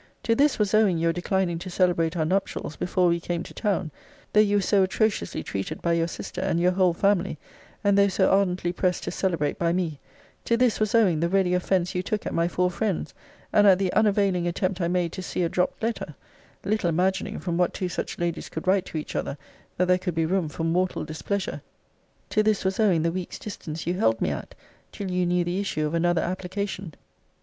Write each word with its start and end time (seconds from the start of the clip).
To 0.23 0.33
this 0.33 0.57
was 0.57 0.73
owing 0.73 0.97
your 0.97 1.13
declining 1.13 1.59
to 1.59 1.69
celebrate 1.69 2.17
our 2.17 2.25
nuptials 2.25 2.75
before 2.75 3.07
we 3.07 3.19
came 3.19 3.43
to 3.43 3.53
town, 3.53 3.91
though 4.33 4.39
you 4.39 4.55
were 4.57 4.61
so 4.63 4.81
atrociously 4.81 5.43
treated 5.43 5.79
by 5.79 5.93
your 5.93 6.07
sister, 6.07 6.41
and 6.41 6.59
your 6.59 6.71
whole 6.71 6.93
family; 6.95 7.37
and 7.83 7.95
though 7.95 8.07
so 8.07 8.27
ardently 8.27 8.71
pressed 8.73 9.03
to 9.03 9.11
celebrate 9.11 9.59
by 9.59 9.71
me 9.71 9.99
to 10.45 10.57
this 10.57 10.79
was 10.79 10.95
owing 10.95 11.19
the 11.19 11.29
ready 11.29 11.53
offence 11.53 11.93
you 11.93 12.01
took 12.01 12.25
at 12.25 12.33
my 12.33 12.47
four 12.47 12.71
friends; 12.71 13.13
and 13.53 13.67
at 13.67 13.77
the 13.77 13.93
unavailing 13.93 14.47
attempt 14.47 14.81
I 14.81 14.87
made 14.87 15.11
to 15.11 15.21
see 15.21 15.43
a 15.43 15.49
dropt 15.49 15.83
letter; 15.83 16.15
little 16.65 16.89
imagining, 16.89 17.37
from 17.39 17.55
what 17.59 17.71
two 17.71 17.87
such 17.87 18.17
ladies 18.17 18.49
could 18.49 18.65
write 18.65 18.87
to 18.87 18.97
each 18.97 19.15
other, 19.15 19.37
that 19.77 19.87
there 19.87 19.99
could 19.99 20.15
be 20.15 20.25
room 20.25 20.49
for 20.49 20.63
mortal 20.63 21.05
displeasure 21.05 21.61
to 22.31 22.41
this 22.41 22.65
was 22.65 22.79
owing 22.79 23.03
the 23.03 23.11
week's 23.11 23.37
distance 23.37 23.85
you 23.85 23.93
held 23.93 24.19
me 24.19 24.31
at, 24.31 24.55
till 24.91 25.11
you 25.11 25.27
knew 25.27 25.43
the 25.43 25.59
issue 25.59 25.85
of 25.85 25.93
another 25.93 26.21
application. 26.23 26.95